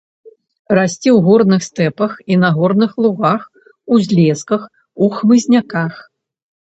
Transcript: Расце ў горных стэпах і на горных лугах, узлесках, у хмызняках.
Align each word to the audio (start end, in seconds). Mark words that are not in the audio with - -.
Расце 0.77 1.09
ў 1.09 1.19
горных 1.27 1.61
стэпах 1.65 2.11
і 2.35 2.37
на 2.43 2.49
горных 2.57 2.91
лугах, 3.05 3.41
узлесках, 3.99 4.61
у 5.05 5.11
хмызняках. 5.19 5.93